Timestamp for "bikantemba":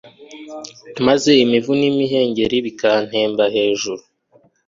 2.65-3.43